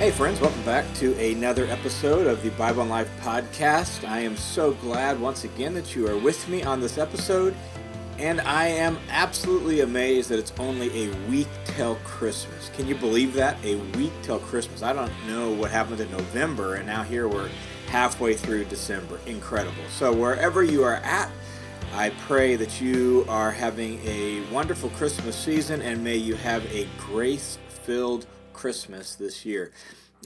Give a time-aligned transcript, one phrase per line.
[0.00, 4.08] Hey, friends, welcome back to another episode of the Bible and Life podcast.
[4.08, 7.54] I am so glad once again that you are with me on this episode,
[8.16, 12.70] and I am absolutely amazed that it's only a week till Christmas.
[12.70, 13.62] Can you believe that?
[13.62, 14.82] A week till Christmas.
[14.82, 17.50] I don't know what happened in November, and now here we're
[17.88, 19.20] halfway through December.
[19.26, 19.84] Incredible.
[19.90, 21.30] So, wherever you are at,
[21.92, 26.88] I pray that you are having a wonderful Christmas season and may you have a
[26.98, 29.72] grace filled Christmas this year.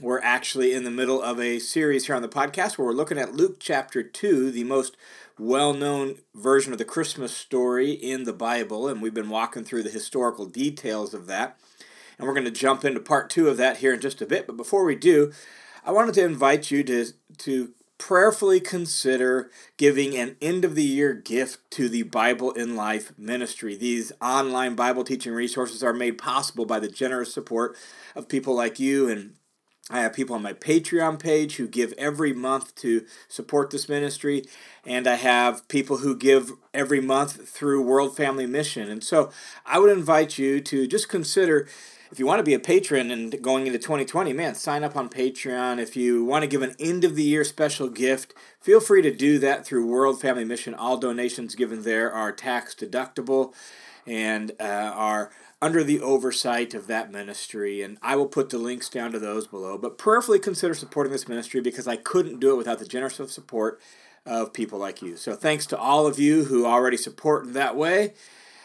[0.01, 3.17] We're actually in the middle of a series here on the podcast where we're looking
[3.17, 4.97] at Luke chapter 2, the most
[5.39, 9.83] well known version of the Christmas story in the Bible, and we've been walking through
[9.83, 11.57] the historical details of that.
[12.17, 14.47] And we're going to jump into part two of that here in just a bit.
[14.47, 15.31] But before we do,
[15.85, 17.07] I wanted to invite you to,
[17.39, 23.13] to prayerfully consider giving an end of the year gift to the Bible in Life
[23.17, 23.75] ministry.
[23.75, 27.75] These online Bible teaching resources are made possible by the generous support
[28.15, 29.35] of people like you and
[29.89, 34.45] I have people on my Patreon page who give every month to support this ministry,
[34.83, 38.89] and I have people who give every month through World Family Mission.
[38.89, 39.29] And so
[39.63, 41.67] I would invite you to just consider
[42.15, 45.09] if you want to be a patron and going into 2020, man, sign up on
[45.09, 45.79] Patreon.
[45.79, 49.13] If you want to give an end of the year special gift, feel free to
[49.13, 50.73] do that through World Family Mission.
[50.73, 53.53] All donations given there are tax deductible
[54.07, 55.29] and uh, are
[55.61, 57.81] under the oversight of that ministry.
[57.81, 59.77] And I will put the links down to those below.
[59.77, 63.81] But prayerfully consider supporting this ministry because I couldn't do it without the generous support
[64.25, 65.17] of people like you.
[65.17, 68.13] So thanks to all of you who already support in that way.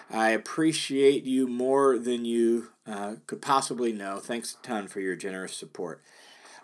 [0.09, 4.19] I appreciate you more than you uh, could possibly know.
[4.19, 6.03] Thanks a ton for your generous support.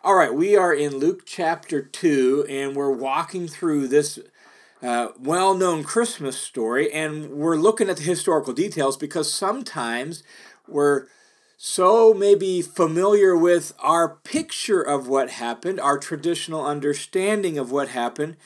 [0.03, 4.19] All right, we are in Luke chapter 2, and we're walking through this
[4.83, 10.23] uh, well known Christmas story, and we're looking at the historical details because sometimes
[10.69, 11.07] we're
[11.57, 18.37] so maybe familiar with our picture of what happened, our traditional understanding of what happened,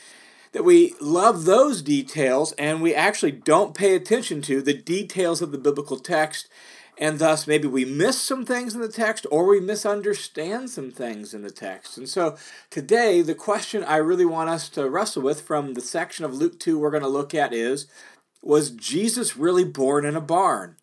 [0.53, 5.51] that we love those details and we actually don't pay attention to the details of
[5.51, 6.49] the biblical text
[7.01, 11.33] and thus maybe we miss some things in the text or we misunderstand some things
[11.33, 11.97] in the text.
[11.97, 12.37] And so
[12.69, 16.61] today, the question I really want us to wrestle with from the section of Luke
[16.61, 17.87] 2 we're going to look at is
[18.43, 20.77] Was Jesus really born in a barn?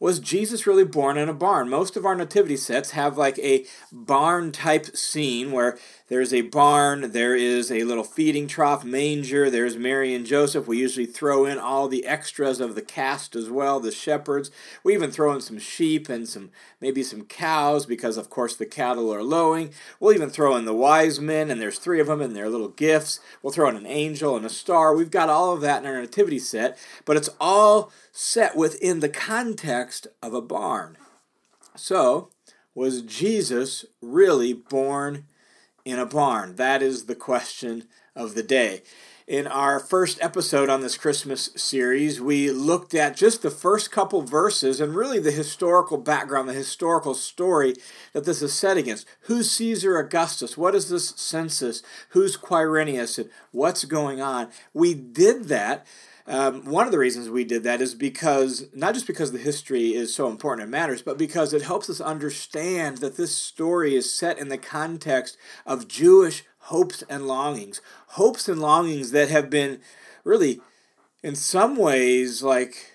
[0.00, 1.68] was Jesus really born in a barn?
[1.68, 5.78] Most of our nativity sets have like a barn type scene where
[6.10, 10.66] there's a barn, there is a little feeding trough, manger, there's Mary and Joseph.
[10.66, 14.50] We usually throw in all the extras of the cast as well, the shepherds.
[14.82, 16.50] We even throw in some sheep and some
[16.80, 19.70] maybe some cows because of course the cattle are lowing.
[20.00, 22.70] We'll even throw in the wise men and there's three of them and their little
[22.70, 23.20] gifts.
[23.40, 24.96] We'll throw in an angel and a star.
[24.96, 29.08] We've got all of that in our nativity set, but it's all set within the
[29.08, 30.98] context of a barn.
[31.76, 32.30] So,
[32.74, 35.26] was Jesus really born
[35.90, 36.56] in a barn?
[36.56, 37.84] That is the question
[38.14, 38.82] of the day.
[39.26, 44.22] In our first episode on this Christmas series, we looked at just the first couple
[44.22, 47.76] verses and really the historical background, the historical story
[48.12, 49.06] that this is set against.
[49.22, 50.58] Who's Caesar Augustus?
[50.58, 51.80] What is this census?
[52.08, 53.18] Who's Quirinius?
[53.18, 54.48] And what's going on?
[54.74, 55.86] We did that
[56.30, 59.94] um, one of the reasons we did that is because, not just because the history
[59.94, 64.14] is so important and matters, but because it helps us understand that this story is
[64.14, 65.36] set in the context
[65.66, 67.80] of Jewish hopes and longings.
[68.10, 69.80] Hopes and longings that have been
[70.22, 70.60] really,
[71.20, 72.92] in some ways, like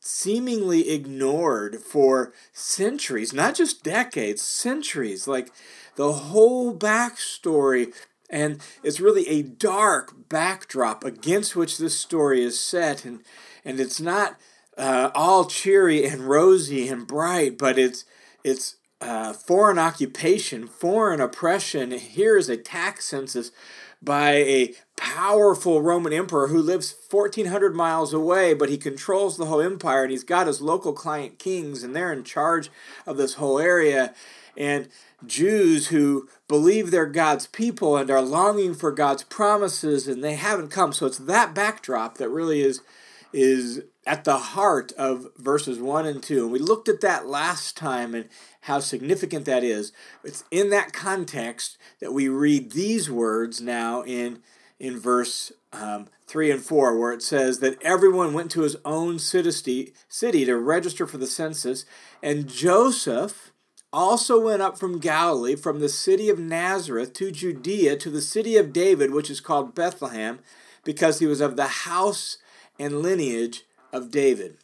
[0.00, 5.28] seemingly ignored for centuries, not just decades, centuries.
[5.28, 5.52] Like
[5.94, 7.92] the whole backstory
[8.28, 13.04] and it's really a dark backdrop against which this story is set.
[13.04, 13.20] And,
[13.64, 14.36] and it's not
[14.76, 18.04] uh, all cheery and rosy and bright, but it's,
[18.44, 21.92] it's uh, foreign occupation, foreign oppression.
[21.92, 23.52] Here is a tax census
[24.02, 29.60] by a powerful Roman emperor who lives 1,400 miles away, but he controls the whole
[29.60, 32.70] empire and he's got his local client kings, and they're in charge
[33.06, 34.14] of this whole area.
[34.56, 34.88] And
[35.24, 40.68] Jews who believe they're God's people and are longing for God's promises and they haven't
[40.68, 40.92] come.
[40.92, 42.82] So it's that backdrop that really is
[43.32, 46.44] is at the heart of verses 1 and 2.
[46.44, 48.28] And we looked at that last time and
[48.62, 49.92] how significant that is.
[50.24, 54.42] It's in that context that we read these words now in
[54.78, 59.18] in verse um, 3 and 4, where it says that everyone went to his own
[59.18, 61.86] city, city to register for the census,
[62.22, 63.52] and Joseph
[63.92, 68.56] also went up from Galilee, from the city of Nazareth to Judea, to the city
[68.56, 70.40] of David, which is called Bethlehem,
[70.84, 72.38] because he was of the house
[72.78, 74.58] and lineage of David.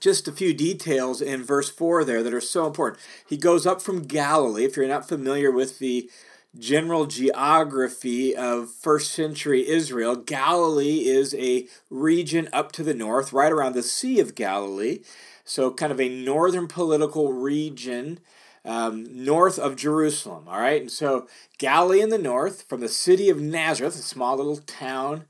[0.00, 3.00] just a few details in verse 4 there that are so important.
[3.26, 4.64] He goes up from Galilee.
[4.64, 6.10] If you're not familiar with the
[6.58, 13.52] general geography of first century Israel, Galilee is a region up to the north, right
[13.52, 15.00] around the Sea of Galilee.
[15.44, 18.20] So, kind of a northern political region
[18.64, 20.44] um, north of Jerusalem.
[20.46, 21.26] All right, and so
[21.56, 25.24] Galilee in the north, from the city of Nazareth, a small little town,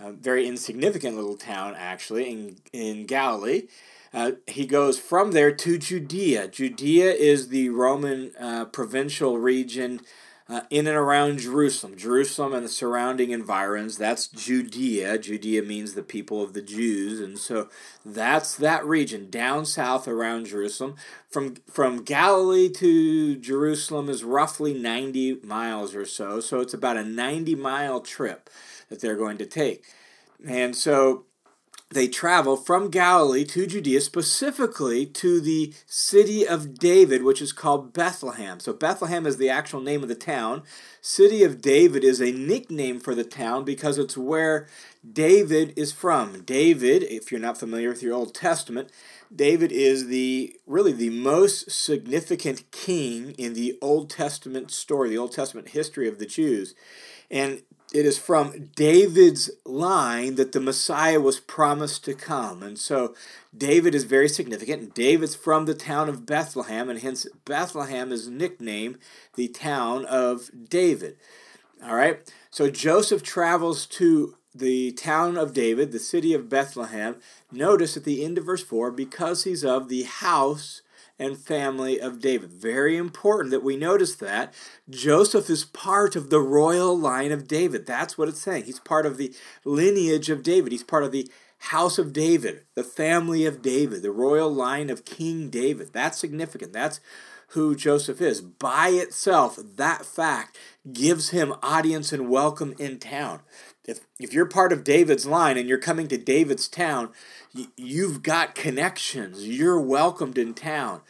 [0.00, 3.64] very insignificant little town actually in, in Galilee.
[4.14, 6.48] Uh, he goes from there to Judea.
[6.48, 10.00] Judea is the Roman uh, provincial region
[10.48, 11.96] uh, in and around Jerusalem.
[11.96, 15.18] Jerusalem and the surrounding environs, that's Judea.
[15.18, 17.20] Judea means the people of the Jews.
[17.20, 17.68] And so
[18.04, 20.96] that's that region down south around Jerusalem.
[21.28, 26.40] From, from Galilee to Jerusalem is roughly 90 miles or so.
[26.40, 28.48] So it's about a 90 mile trip
[28.88, 29.84] that they're going to take.
[30.46, 31.24] And so
[31.90, 37.94] they travel from Galilee to Judea, specifically to the city of David, which is called
[37.94, 38.60] Bethlehem.
[38.60, 40.62] So, Bethlehem is the actual name of the town.
[41.00, 44.68] City of David is a nickname for the town because it's where
[45.10, 46.42] David is from.
[46.42, 48.90] David, if you're not familiar with your Old Testament,
[49.34, 55.32] David is the really the most significant king in the Old Testament story, the Old
[55.32, 56.74] Testament history of the Jews.
[57.30, 57.62] And
[57.92, 62.62] it is from David's line that the Messiah was promised to come.
[62.62, 63.14] And so
[63.56, 64.94] David is very significant.
[64.94, 68.98] David's from the town of Bethlehem, and hence Bethlehem is nicknamed
[69.36, 71.16] the town of David.
[71.82, 72.20] All right?
[72.50, 77.16] So Joseph travels to the town of David, the city of Bethlehem.
[77.50, 80.82] Notice at the end of verse 4 because he's of the house
[81.18, 82.52] and family of David.
[82.52, 84.54] Very important that we notice that.
[84.88, 87.86] Joseph is part of the royal line of David.
[87.86, 88.64] That's what it's saying.
[88.64, 89.34] He's part of the
[89.64, 90.72] lineage of David.
[90.72, 95.04] He's part of the house of David, the family of David, the royal line of
[95.04, 95.92] King David.
[95.92, 96.72] That's significant.
[96.72, 97.00] That's
[97.48, 98.40] who Joseph is.
[98.40, 100.56] By itself, that fact
[100.92, 103.40] gives him audience and welcome in town.
[103.88, 107.08] If, if you're part of David's line and you're coming to David's town,
[107.74, 109.48] you've got connections.
[109.48, 111.00] You're welcomed in town.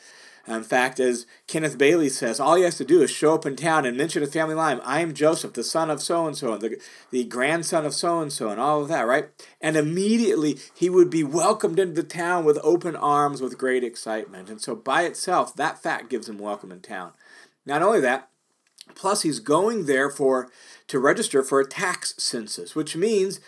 [0.46, 3.56] In fact, as Kenneth Bailey says, all he has to do is show up in
[3.56, 4.80] town and mention his family line.
[4.82, 6.80] I am Joseph, the son of so and so, and the,
[7.10, 9.28] the grandson of so and so, and all of that, right?
[9.60, 14.48] And immediately he would be welcomed into the town with open arms, with great excitement.
[14.48, 17.12] And so, by itself, that fact gives him welcome in town.
[17.66, 18.30] Not only that,
[18.94, 20.48] plus he's going there for
[20.88, 23.40] to register for a tax census, which means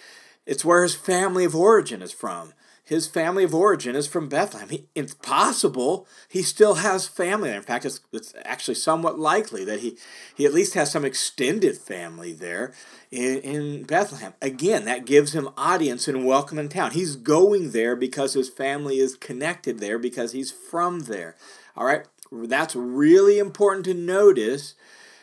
[0.46, 2.52] it's where his family of origin is from
[2.90, 4.68] his family of origin is from Bethlehem.
[4.68, 7.58] He, it's possible he still has family there.
[7.58, 9.96] In fact, it's, it's actually somewhat likely that he,
[10.34, 12.74] he at least has some extended family there
[13.12, 14.34] in, in Bethlehem.
[14.42, 16.90] Again, that gives him audience and welcome in town.
[16.90, 21.36] He's going there because his family is connected there because he's from there.
[21.76, 24.74] All right, that's really important to notice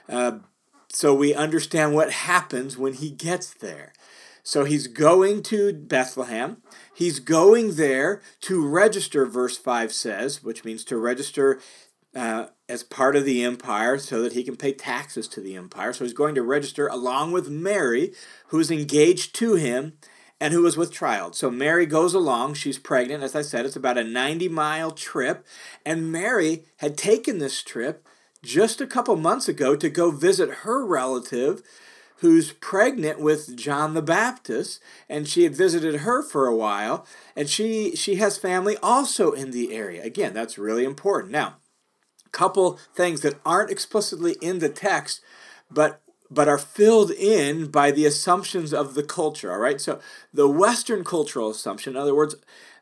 [0.10, 0.40] uh,
[0.90, 3.94] so we understand what happens when he gets there.
[4.44, 6.62] So he's going to Bethlehem.
[6.94, 11.60] He's going there to register, verse 5 says, which means to register
[12.16, 15.92] uh, as part of the empire so that he can pay taxes to the empire.
[15.92, 18.14] So he's going to register along with Mary,
[18.48, 19.98] who's engaged to him
[20.40, 21.36] and who is with child.
[21.36, 22.54] So Mary goes along.
[22.54, 23.24] She's pregnant.
[23.24, 25.46] As I said, it's about a 90 mile trip.
[25.86, 28.08] And Mary had taken this trip
[28.44, 31.62] just a couple months ago to go visit her relative
[32.18, 37.50] who's pregnant with John the Baptist, and she had visited her for a while, and
[37.50, 40.04] she she has family also in the area.
[40.04, 41.32] Again, that's really important.
[41.32, 41.58] Now,
[42.26, 45.22] a couple things that aren't explicitly in the text,
[45.70, 49.52] but but are filled in by the assumptions of the culture.
[49.52, 50.00] All right, so
[50.34, 52.36] the Western cultural assumption, in other words,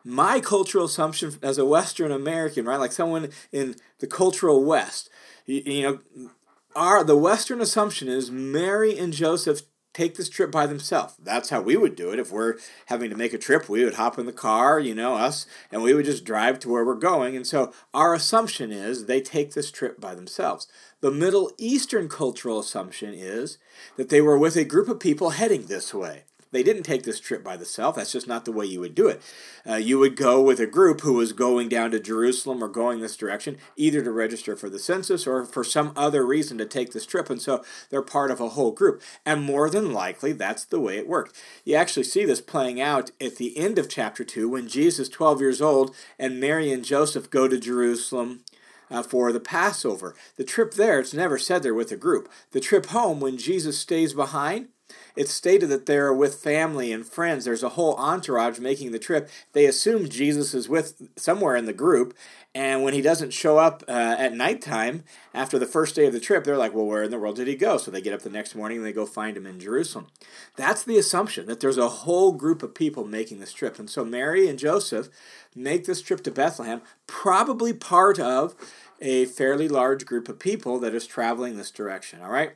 [0.03, 5.09] my cultural assumption as a Western American, right, like someone in the cultural West,
[5.45, 6.29] you know,
[6.75, 9.61] our the Western assumption is Mary and Joseph
[9.95, 11.15] take this trip by themselves.
[11.23, 12.19] That's how we would do it.
[12.19, 12.55] If we're
[12.87, 15.81] having to make a trip, we would hop in the car, you know, us, and
[15.81, 17.35] we would just drive to where we're going.
[17.37, 20.67] And so our assumption is they take this trip by themselves.
[20.99, 23.57] The Middle Eastern cultural assumption is
[23.95, 26.23] that they were with a group of people heading this way.
[26.55, 27.97] They didn't take this trip by themselves.
[27.97, 29.21] That's just not the way you would do it.
[29.69, 33.01] Uh, you would go with a group who was going down to Jerusalem or going
[33.01, 36.93] this direction, either to register for the census or for some other reason to take
[36.93, 37.29] this trip.
[37.29, 39.01] And so they're part of a whole group.
[39.25, 41.35] And more than likely, that's the way it worked.
[41.65, 45.41] You actually see this playing out at the end of chapter 2 when Jesus, 12
[45.41, 48.45] years old, and Mary and Joseph go to Jerusalem
[48.89, 50.15] uh, for the Passover.
[50.37, 52.29] The trip there, it's never said they're with a group.
[52.51, 54.69] The trip home, when Jesus stays behind,
[55.15, 57.45] It's stated that they're with family and friends.
[57.45, 59.29] There's a whole entourage making the trip.
[59.53, 62.13] They assume Jesus is with somewhere in the group,
[62.55, 65.03] and when he doesn't show up uh, at nighttime
[65.33, 67.49] after the first day of the trip, they're like, well, where in the world did
[67.49, 67.77] he go?
[67.77, 70.07] So they get up the next morning and they go find him in Jerusalem.
[70.55, 73.77] That's the assumption that there's a whole group of people making this trip.
[73.77, 75.09] And so Mary and Joseph
[75.53, 78.55] make this trip to Bethlehem, probably part of
[79.01, 82.21] a fairly large group of people that is traveling this direction.
[82.21, 82.53] All right?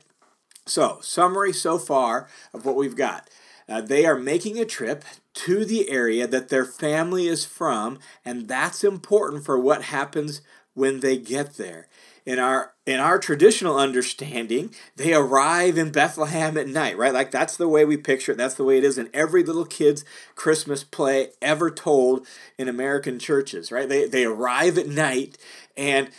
[0.70, 3.28] So, summary so far of what we've got.
[3.68, 8.48] Uh, they are making a trip to the area that their family is from, and
[8.48, 10.42] that's important for what happens
[10.74, 11.88] when they get there.
[12.24, 17.14] In our in our traditional understanding, they arrive in Bethlehem at night, right?
[17.14, 18.38] Like that's the way we picture it.
[18.38, 20.04] That's the way it is in every little kid's
[20.36, 22.26] Christmas play ever told
[22.58, 23.88] in American churches, right?
[23.88, 25.38] They they arrive at night,
[25.76, 26.10] and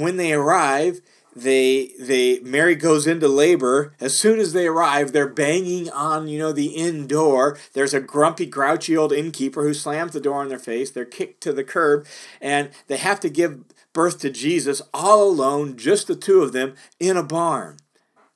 [0.00, 1.00] when they arrive,
[1.34, 3.92] they they Mary goes into labor.
[4.00, 7.58] As soon as they arrive, they're banging on, you know, the inn door.
[7.72, 10.90] There's a grumpy, grouchy old innkeeper who slams the door in their face.
[10.90, 12.06] They're kicked to the curb,
[12.40, 16.74] and they have to give birth to Jesus all alone, just the two of them,
[17.00, 17.78] in a barn.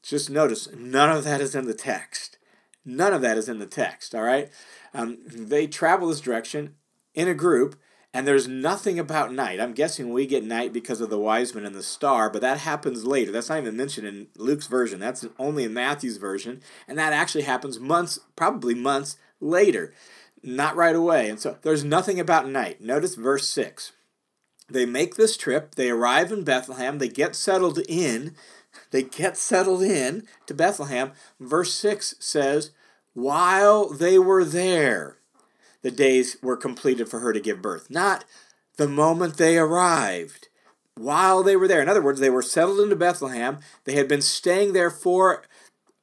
[0.03, 2.39] Just notice, none of that is in the text.
[2.85, 4.51] None of that is in the text, all right?
[4.95, 6.75] Um, they travel this direction
[7.15, 7.77] in a group
[8.15, 9.61] and there's nothing about night.
[9.61, 12.59] I'm guessing we get night because of the wise men and the star, but that
[12.59, 13.31] happens later.
[13.31, 14.99] That's not even mentioned in Luke's version.
[14.99, 16.63] That's only in Matthew's version.
[16.87, 19.93] And that actually happens months, probably months later,
[20.43, 21.29] not right away.
[21.29, 22.81] And so there's nothing about night.
[22.81, 23.93] Notice verse 6.
[24.71, 28.35] They make this trip, they arrive in Bethlehem, they get settled in.
[28.91, 31.13] They get settled in to Bethlehem.
[31.41, 32.71] Verse 6 says,
[33.15, 35.18] while they were there
[35.89, 38.27] the days were completed for her to give birth, not
[38.77, 40.49] the moment they arrived.
[40.97, 41.81] While they were there.
[41.81, 43.61] In other words, they were settled into Bethlehem.
[43.85, 45.45] They had been staying there for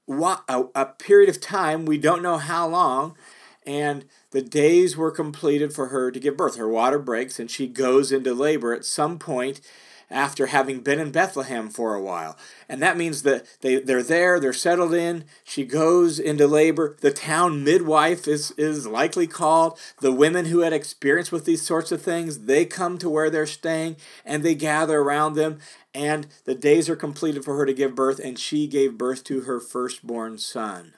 [0.08, 1.86] a, period of time.
[1.86, 3.16] We don't know how long.
[3.64, 6.56] And the days were completed for her to give birth.
[6.56, 9.62] Her water breaks and she goes into labor at some point
[10.10, 12.38] after having been in Bethlehem for a while.
[12.70, 15.26] And that means that they, they're there, they're settled in.
[15.44, 16.98] She goes into labor.
[17.02, 19.80] The town midwife is, is likely called.
[20.02, 23.46] The women who had experience with these sorts of things, they come to where they're
[23.46, 25.60] staying and they gather around them.
[25.94, 29.42] And the days are completed for her to give birth, and she gave birth to
[29.42, 30.94] her firstborn son.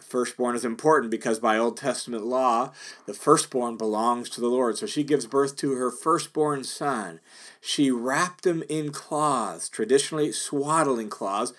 [0.00, 2.72] Firstborn is important because by Old Testament law,
[3.06, 4.78] the firstborn belongs to the Lord.
[4.78, 7.20] So she gives birth to her firstborn son.
[7.60, 11.52] She wrapped him in cloths, traditionally swaddling cloths.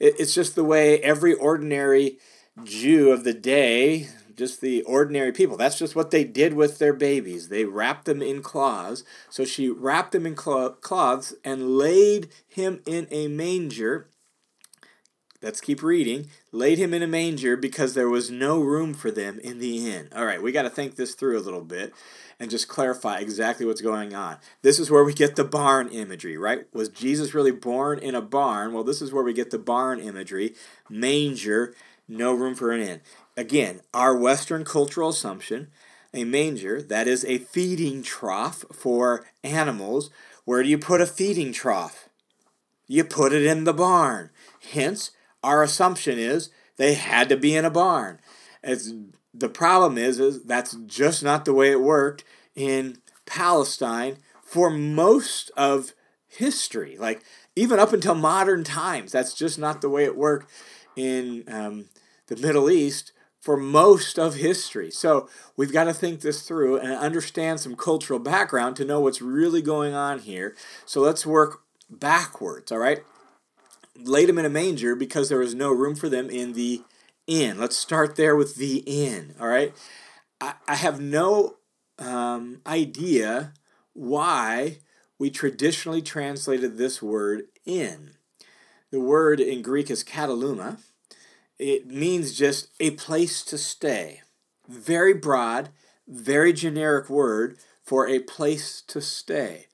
[0.00, 2.18] It's just the way every ordinary
[2.62, 6.92] Jew of the day, just the ordinary people, that's just what they did with their
[6.92, 7.48] babies.
[7.48, 9.04] They wrapped them in cloths.
[9.28, 14.08] So she wrapped him in cloths and laid him in a manger
[15.44, 16.30] Let's keep reading.
[16.52, 20.08] Laid him in a manger because there was no room for them in the inn.
[20.16, 21.92] All right, we got to think this through a little bit
[22.40, 24.38] and just clarify exactly what's going on.
[24.62, 26.66] This is where we get the barn imagery, right?
[26.72, 28.72] Was Jesus really born in a barn?
[28.72, 30.54] Well, this is where we get the barn imagery.
[30.88, 31.74] Manger,
[32.08, 33.02] no room for an inn.
[33.36, 35.68] Again, our Western cultural assumption
[36.14, 40.10] a manger, that is a feeding trough for animals.
[40.44, 42.08] Where do you put a feeding trough?
[42.86, 44.30] You put it in the barn.
[44.72, 45.10] Hence,
[45.44, 48.18] our assumption is they had to be in a barn.
[48.62, 48.92] It's,
[49.32, 52.24] the problem is, is that's just not the way it worked
[52.54, 55.92] in Palestine for most of
[56.26, 56.96] history.
[56.98, 57.22] Like
[57.54, 60.50] even up until modern times, that's just not the way it worked
[60.96, 61.86] in um,
[62.26, 64.90] the Middle East for most of history.
[64.90, 69.20] So we've got to think this through and understand some cultural background to know what's
[69.20, 70.56] really going on here.
[70.86, 71.60] So let's work
[71.90, 73.04] backwards, all right?
[73.96, 76.82] Laid them in a manger because there was no room for them in the
[77.26, 77.58] inn.
[77.58, 79.72] Let's start there with the inn, all right?
[80.40, 81.56] I, I have no
[81.98, 83.52] um, idea
[83.92, 84.78] why
[85.18, 88.10] we traditionally translated this word inn.
[88.90, 90.78] The word in Greek is kataluma.
[91.58, 94.22] It means just a place to stay.
[94.68, 95.70] Very broad,
[96.06, 99.66] very generic word for a place to stay.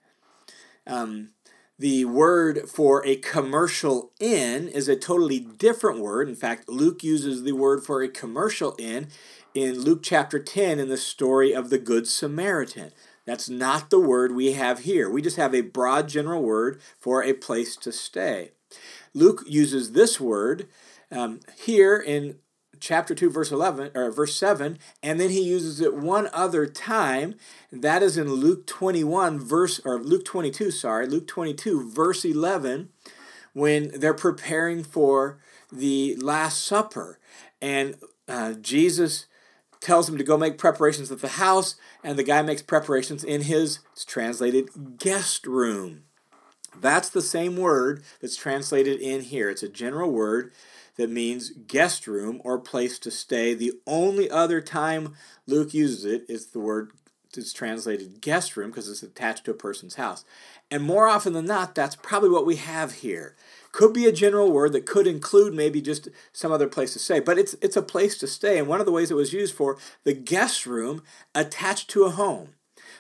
[0.87, 1.31] Um,
[1.81, 6.29] the word for a commercial inn is a totally different word.
[6.29, 9.09] In fact, Luke uses the word for a commercial inn
[9.55, 12.93] in Luke chapter 10 in the story of the Good Samaritan.
[13.25, 15.09] That's not the word we have here.
[15.09, 18.51] We just have a broad general word for a place to stay.
[19.15, 20.69] Luke uses this word
[21.11, 22.37] um, here in
[22.81, 27.35] chapter 2 verse 11 or verse 7 and then he uses it one other time
[27.71, 32.89] that is in Luke 21 verse or Luke 22 sorry Luke 22 verse 11
[33.53, 35.39] when they're preparing for
[35.73, 37.19] the Last Supper.
[37.61, 37.97] And
[38.29, 39.27] uh, Jesus
[39.81, 43.43] tells him to go make preparations at the house, and the guy makes preparations in
[43.43, 46.03] his, it's translated, guest room.
[46.79, 49.51] That's the same word that's translated in here.
[49.51, 50.53] It's a general word
[51.01, 53.55] that means guest room or place to stay.
[53.55, 55.15] The only other time
[55.47, 56.91] Luke uses it is the word
[57.35, 60.27] it's translated guest room because it's attached to a person's house.
[60.71, 63.35] And more often than not, that's probably what we have here.
[63.73, 67.19] Could be a general word that could include maybe just some other place to stay,
[67.19, 68.59] but it's it's a place to stay.
[68.59, 71.03] And one of the ways it was used for the guest room
[71.35, 72.51] attached to a home.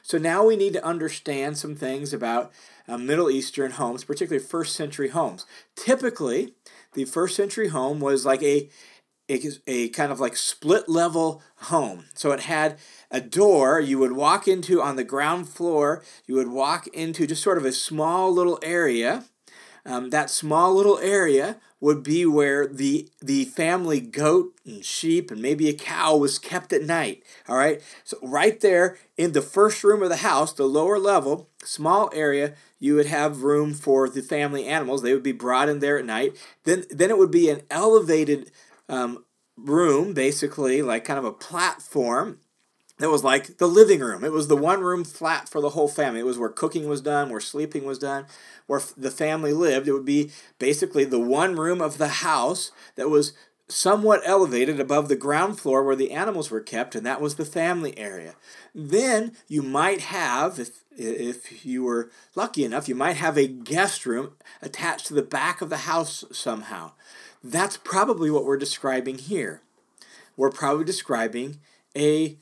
[0.03, 2.51] So now we need to understand some things about
[2.89, 5.45] uh, Middle Eastern homes, particularly first century homes.
[5.77, 6.55] Typically,
[6.95, 8.69] the first century home was like a,
[9.29, 12.07] a, a kind of like split level home.
[12.15, 12.79] So it had
[13.11, 16.03] a door you would walk into on the ground floor.
[16.27, 19.25] You would walk into just sort of a small little area.
[19.85, 25.41] Um, that small little area would be where the the family goat and sheep and
[25.41, 27.83] maybe a cow was kept at night all right?
[28.05, 32.55] So right there in the first room of the house the lower level small area
[32.79, 35.03] you would have room for the family animals.
[35.03, 36.37] They would be brought in there at night.
[36.65, 38.51] Then then it would be an elevated
[38.89, 39.25] um,
[39.57, 42.39] room basically like kind of a platform
[43.01, 44.25] that was like the living room.
[44.25, 46.21] It was the one room flat for the whole family.
[46.21, 48.27] It was where cooking was done, where sleeping was done,
[48.67, 49.89] where the family lived.
[49.89, 53.33] It would be basically the one room of the house that was
[53.69, 57.45] somewhat elevated above the ground floor where the animals were kept, and that was the
[57.45, 58.35] family area.
[58.75, 64.05] Then you might have, if, if you were lucky enough, you might have a guest
[64.05, 66.93] room attached to the back of the house somehow.
[67.43, 69.63] That's probably what we're describing here.
[70.37, 71.61] We're probably describing
[71.97, 72.37] a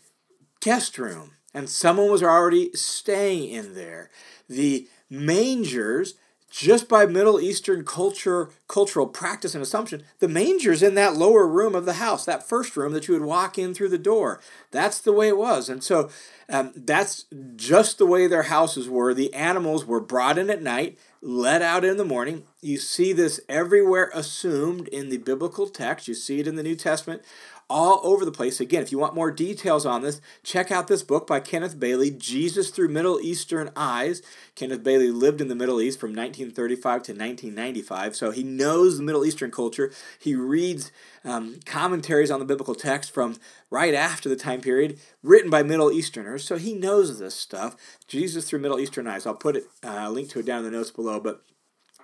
[0.61, 4.11] guest room, and someone was already staying in there.
[4.49, 6.15] The mangers,
[6.51, 11.75] just by Middle Eastern culture, cultural practice and assumption, the manger's in that lower room
[11.75, 14.41] of the house, that first room that you would walk in through the door.
[14.71, 15.69] That's the way it was.
[15.69, 16.11] And so
[16.49, 19.13] um, that's just the way their houses were.
[19.13, 22.45] The animals were brought in at night, let out in the morning.
[22.63, 26.09] You see this everywhere assumed in the biblical text.
[26.09, 27.23] You see it in the New Testament
[27.71, 28.61] all over the place.
[28.61, 32.11] Again, if you want more details on this, check out this book by Kenneth Bailey,
[32.11, 34.23] Jesus Through Middle Eastern Eyes.
[34.55, 39.03] Kenneth Bailey lived in the Middle East from 1935 to 1995, so he knows the
[39.03, 39.93] Middle Eastern culture.
[40.19, 40.91] He reads
[41.25, 43.37] um, commentaries on the biblical text from
[43.71, 47.77] right after the time period, written by Middle Easterners, so he knows this stuff.
[48.07, 49.27] Jesus Through Middle Eastern Eyes.
[49.27, 51.45] I'll put it, uh, link to it down in the notes below, but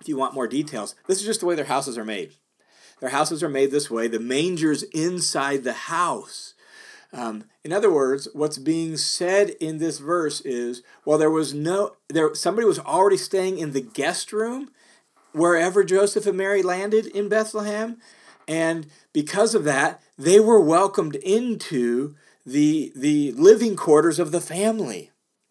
[0.01, 2.35] if you want more details, this is just the way their houses are made.
[3.05, 4.09] Their houses are made this way.
[4.09, 6.55] The manger's inside the house.
[7.13, 11.97] Um, in other words, what's being said in this verse is, well, there was no
[12.09, 12.35] there.
[12.35, 14.71] Somebody was already staying in the guest room
[15.33, 17.99] wherever Joseph and Mary landed in Bethlehem,
[18.49, 22.15] and because of that, they were welcomed into
[22.47, 25.11] the the living quarters of the family.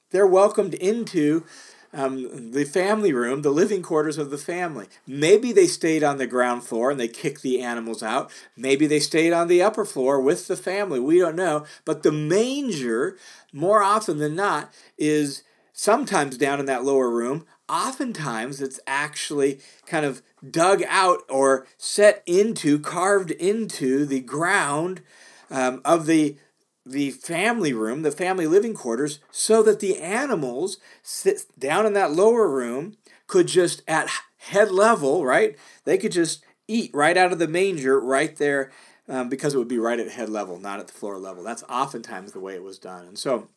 [0.10, 1.46] They're welcomed into
[1.94, 4.88] um, the family room, the living quarters of the family.
[5.06, 8.32] Maybe they stayed on the ground floor and they kicked the animals out.
[8.58, 11.00] Maybe they stayed on the upper floor with the family.
[11.00, 11.66] We don't know.
[11.86, 13.18] But the manger,
[13.52, 17.46] more often than not, is sometimes down in that lower room.
[17.70, 25.02] Oftentimes, it's actually kind of dug out or set into, carved into the ground
[25.50, 26.38] um, of the
[26.86, 32.12] the family room, the family living quarters, so that the animals sit down in that
[32.12, 35.58] lower room could just at head level, right?
[35.86, 38.72] They could just eat right out of the manger right there
[39.08, 41.44] um, because it would be right at head level, not at the floor level.
[41.44, 43.06] That's oftentimes the way it was done.
[43.06, 43.48] And so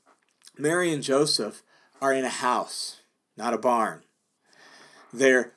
[0.58, 1.62] Mary and Joseph
[2.00, 3.00] are in a house,
[3.36, 4.02] not a barn.
[5.12, 5.52] They're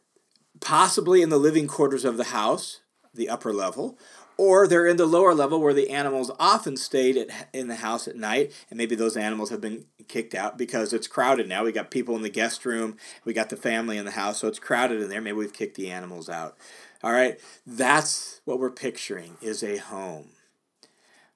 [0.60, 2.82] possibly in the living quarters of the house,
[3.14, 3.98] the upper level,
[4.40, 8.08] or they're in the lower level where the animals often stayed at, in the house
[8.08, 11.66] at night and maybe those animals have been kicked out because it's crowded now.
[11.66, 14.48] We got people in the guest room we got the family in the house so
[14.48, 15.20] it's crowded in there.
[15.20, 16.56] Maybe we've kicked the animals out.
[17.04, 17.38] All right?
[17.68, 20.30] That's what we're picturing is a home.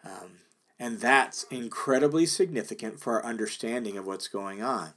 [0.06, 0.38] Um,
[0.80, 4.94] and that's incredibly significant for our understanding of what's going on.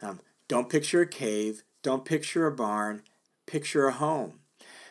[0.00, 3.02] Um, don't picture a cave don't picture a barn
[3.46, 4.34] picture a home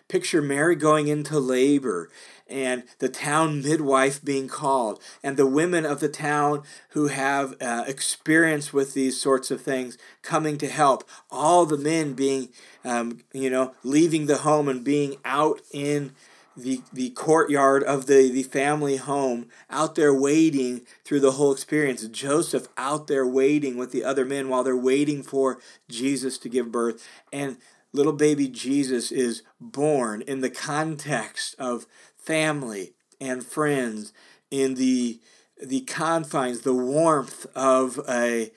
[0.07, 2.09] Picture Mary going into labor
[2.49, 7.83] and the town midwife being called, and the women of the town who have uh,
[7.87, 11.03] experience with these sorts of things coming to help.
[11.29, 12.49] All the men being,
[12.85, 16.13] um, you know, leaving the home and being out in
[16.55, 22.07] the, the courtyard of the, the family home, out there waiting through the whole experience.
[22.07, 26.71] Joseph out there waiting with the other men while they're waiting for Jesus to give
[26.71, 27.07] birth.
[27.31, 27.57] And
[27.97, 34.13] little baby Jesus is born in the context of family and friends,
[34.51, 35.19] in the
[35.61, 38.51] the confines, the warmth of a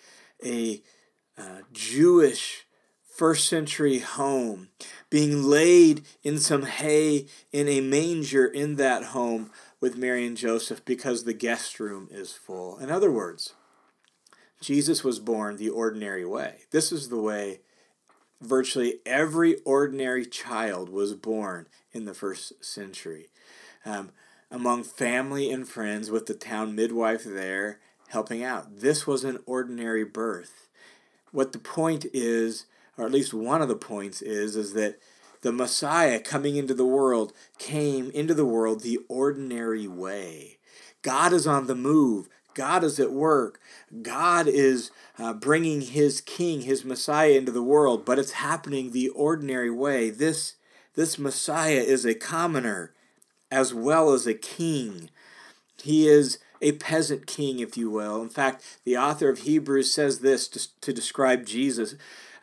[0.44, 0.83] a
[1.38, 2.66] uh, Jewish
[3.03, 4.68] first century home,
[5.09, 9.50] being laid in some hay in a manger in that home
[9.81, 12.79] with Mary and Joseph because the guest room is full.
[12.79, 13.55] In other words,
[14.61, 16.61] Jesus was born the ordinary way.
[16.70, 17.61] This is the way
[18.40, 23.29] virtually every ordinary child was born in the first century.
[23.85, 24.11] Um,
[24.50, 28.81] among family and friends, with the town midwife there helping out.
[28.81, 30.68] This was an ordinary birth.
[31.31, 32.66] What the point is,
[32.98, 34.98] or at least one of the points is, is that
[35.42, 40.59] the Messiah coming into the world came into the world the ordinary way.
[41.03, 42.29] God is on the move.
[42.55, 43.61] God is at work.
[44.03, 49.09] God is uh, bringing his king, his Messiah into the world, but it's happening the
[49.11, 50.11] ordinary way.
[50.11, 50.55] This,
[50.95, 52.93] this Messiah is a commoner
[53.51, 55.11] as well as a king.
[55.83, 58.23] He is a peasant king, if you will.
[58.23, 61.95] In fact, the author of Hebrews says this to, to describe Jesus.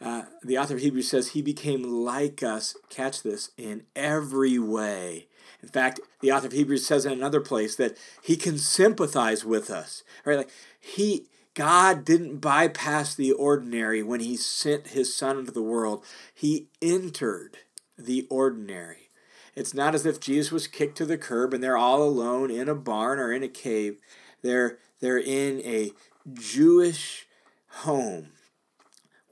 [0.01, 5.27] Uh, the author of Hebrews says, He became like us, catch this, in every way.
[5.61, 9.69] In fact, the author of Hebrews says in another place that He can sympathize with
[9.69, 10.03] us.
[10.25, 10.37] Right?
[10.37, 16.05] Like He God didn't bypass the ordinary when He sent His Son into the world.
[16.33, 17.57] He entered
[17.97, 19.09] the ordinary.
[19.55, 22.69] It's not as if Jesus was kicked to the curb and they're all alone in
[22.69, 23.97] a barn or in a cave.
[24.43, 25.93] They're, they're in a
[26.31, 27.25] Jewish
[27.67, 28.33] home,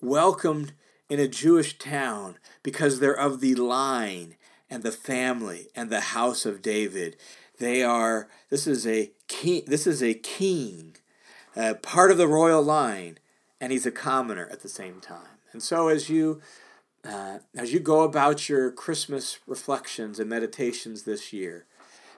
[0.01, 0.73] welcomed
[1.09, 4.35] in a Jewish town because they're of the line
[4.75, 7.15] and the family and the house of David.
[7.59, 10.97] They are, this is a king, this is a king,
[11.55, 13.17] uh, part of the royal line,
[13.61, 15.39] and he's a commoner at the same time.
[15.53, 16.41] And so as you
[17.05, 21.65] uh, as you go about your Christmas reflections and meditations this year,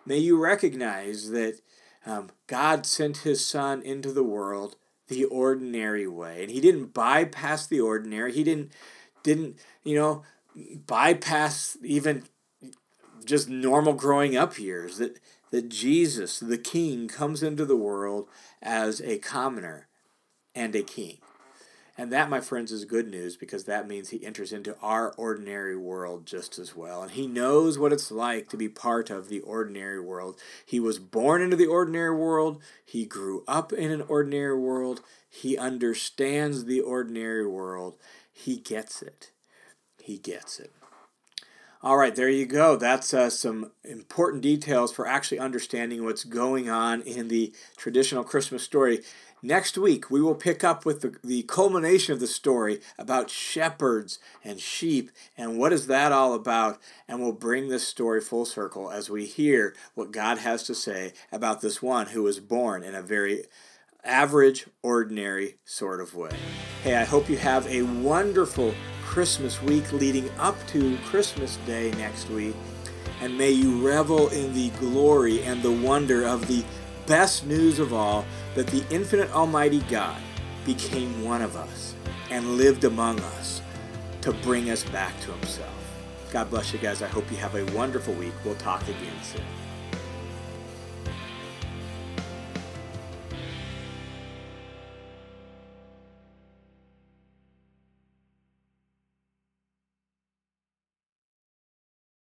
[0.05, 1.59] may you recognize that
[2.07, 4.77] um, God sent His Son into the world
[5.09, 8.33] the ordinary way, and He didn't bypass the ordinary.
[8.33, 8.71] He didn't
[9.21, 10.23] didn't you know
[10.87, 12.23] bypass even
[13.25, 14.97] just normal growing up years.
[14.97, 15.19] That
[15.51, 18.27] that Jesus, the King, comes into the world
[18.61, 19.87] as a commoner
[20.53, 21.19] and a king.
[21.99, 25.75] And that, my friends, is good news because that means he enters into our ordinary
[25.75, 27.01] world just as well.
[27.01, 30.39] And he knows what it's like to be part of the ordinary world.
[30.63, 35.57] He was born into the ordinary world, he grew up in an ordinary world, he
[35.57, 37.95] understands the ordinary world,
[38.31, 39.31] he gets it.
[40.03, 40.71] He gets it.
[41.87, 42.75] All right, there you go.
[42.75, 48.61] That's uh, some important details for actually understanding what's going on in the traditional Christmas
[48.61, 49.03] story.
[49.41, 54.19] Next week, we will pick up with the, the culmination of the story about shepherds
[54.43, 56.77] and sheep and what is that all about.
[57.07, 61.13] And we'll bring this story full circle as we hear what God has to say
[61.31, 63.45] about this one who was born in a very
[64.03, 66.31] average, ordinary sort of way.
[66.83, 68.73] Hey, I hope you have a wonderful
[69.07, 72.55] Christmas week leading up to Christmas Day next week.
[73.21, 76.63] And may you revel in the glory and the wonder of the
[77.07, 80.21] best news of all that the infinite Almighty God
[80.65, 81.95] became one of us
[82.29, 83.61] and lived among us
[84.21, 85.73] to bring us back to Himself.
[86.31, 87.01] God bless you guys.
[87.01, 88.33] I hope you have a wonderful week.
[88.43, 89.41] We'll talk again soon.